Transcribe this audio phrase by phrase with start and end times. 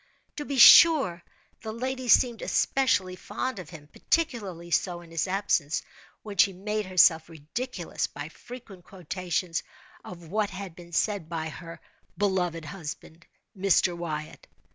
[0.37, 1.23] To be sure,
[1.61, 8.07] the lady seemed especially fond of him—particularly so in his absence—when she made herself ridiculous
[8.07, 9.61] by frequent quotations
[10.03, 11.79] of what had been said by her
[12.17, 13.95] "beloved husband, Mr.
[13.95, 14.47] Wyatt."